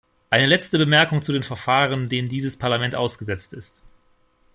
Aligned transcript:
Eine 0.31 0.47
letzte 0.47 0.79
Bemerkung 0.79 1.21
zu 1.21 1.31
den 1.31 1.43
Verfahren, 1.43 2.09
denen 2.09 2.27
dieses 2.27 2.57
Parlament 2.57 2.95
ausgesetzt 2.95 3.53
ist. 3.53 3.83